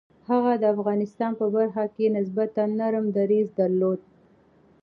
[0.29, 3.99] هغه د افغانستان په برخه کې نسبتاً نرم دریځ درلود.